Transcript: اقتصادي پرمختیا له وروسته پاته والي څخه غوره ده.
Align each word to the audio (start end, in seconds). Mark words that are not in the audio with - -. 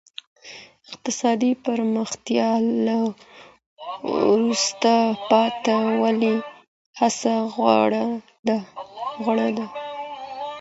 اقتصادي 0.89 1.49
پرمختیا 1.65 2.49
له 2.85 2.99
وروسته 4.13 4.93
پاته 5.29 5.75
والي 6.01 6.35
څخه 6.97 7.33
غوره 9.23 9.53
ده. 9.57 9.65